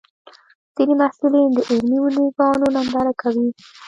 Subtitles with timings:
[0.75, 3.49] ځینې محصلین د علمي ویډیوګانو ننداره کوي.